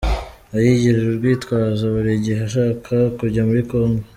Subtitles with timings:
[0.55, 4.03] Ayigira urwitwazo buri gihe ashaka kujya muri Congo.